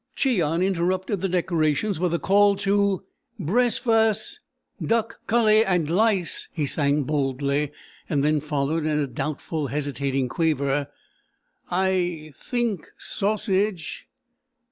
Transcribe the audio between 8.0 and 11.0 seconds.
and then followed in a doubtful, hesitating quaver: